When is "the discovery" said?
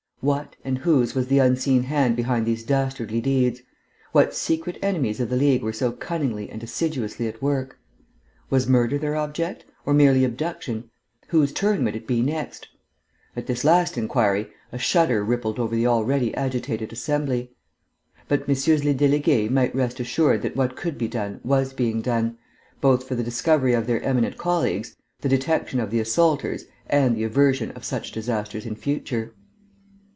23.15-23.73